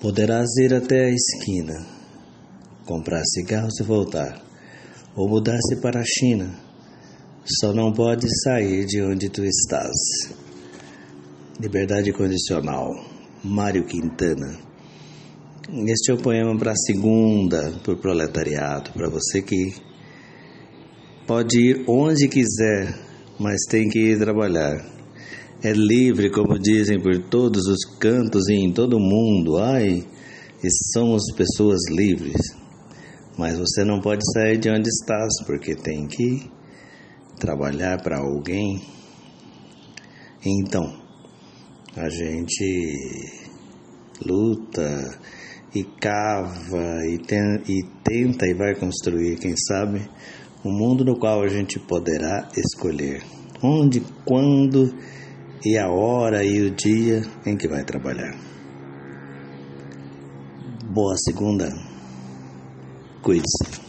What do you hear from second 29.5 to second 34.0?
Ai, e somos pessoas livres. Mas você não